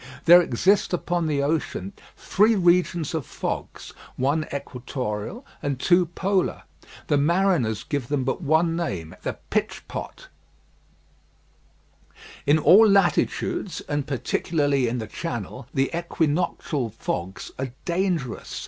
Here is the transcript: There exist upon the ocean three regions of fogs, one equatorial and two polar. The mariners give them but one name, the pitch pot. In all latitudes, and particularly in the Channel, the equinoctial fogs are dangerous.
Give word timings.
There 0.25 0.41
exist 0.41 0.93
upon 0.93 1.27
the 1.27 1.43
ocean 1.43 1.93
three 2.17 2.55
regions 2.55 3.13
of 3.13 3.23
fogs, 3.23 3.93
one 4.15 4.47
equatorial 4.51 5.45
and 5.61 5.79
two 5.79 6.07
polar. 6.07 6.63
The 7.05 7.19
mariners 7.19 7.83
give 7.83 8.07
them 8.07 8.23
but 8.23 8.41
one 8.41 8.75
name, 8.75 9.15
the 9.21 9.37
pitch 9.51 9.87
pot. 9.87 10.27
In 12.47 12.57
all 12.57 12.89
latitudes, 12.89 13.81
and 13.81 14.07
particularly 14.07 14.87
in 14.87 14.97
the 14.97 15.05
Channel, 15.05 15.67
the 15.71 15.91
equinoctial 15.95 16.89
fogs 16.89 17.51
are 17.59 17.69
dangerous. 17.85 18.59